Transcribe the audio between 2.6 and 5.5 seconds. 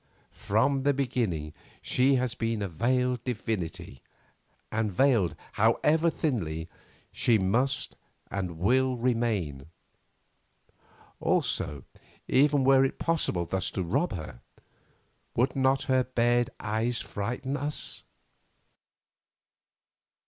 a veiled divinity, and veiled,